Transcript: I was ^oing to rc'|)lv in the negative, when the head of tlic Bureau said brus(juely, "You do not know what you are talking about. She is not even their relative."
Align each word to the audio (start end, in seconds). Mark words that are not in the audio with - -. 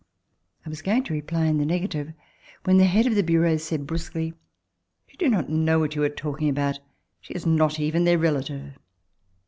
I 0.65 0.69
was 0.69 0.81
^oing 0.81 1.05
to 1.05 1.13
rc'|)lv 1.13 1.47
in 1.47 1.59
the 1.59 1.63
negative, 1.67 2.11
when 2.63 2.77
the 2.77 2.85
head 2.85 3.05
of 3.05 3.13
tlic 3.13 3.27
Bureau 3.27 3.57
said 3.57 3.85
brus(juely, 3.85 4.33
"You 5.07 5.17
do 5.19 5.29
not 5.29 5.47
know 5.47 5.77
what 5.77 5.93
you 5.95 6.01
are 6.01 6.09
talking 6.09 6.49
about. 6.49 6.79
She 7.19 7.35
is 7.35 7.45
not 7.45 7.79
even 7.79 8.03
their 8.03 8.17
relative." 8.17 8.79